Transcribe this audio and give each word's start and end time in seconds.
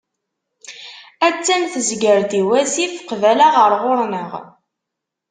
Attan 1.27 1.61
tezger-d 1.73 2.31
i 2.39 2.41
wasif, 2.47 2.93
qbala 3.09 3.47
ɣer 3.55 3.71
ɣur-neɣ. 3.81 4.31